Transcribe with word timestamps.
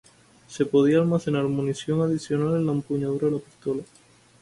Se 0.47 0.65
podía 0.65 0.97
almacenar 0.97 1.43
munición 1.43 2.01
adicional 2.01 2.55
en 2.55 2.65
la 2.65 2.71
empuñadura 2.71 3.27
de 3.27 3.33
la 3.33 3.37
pistola. 3.39 3.83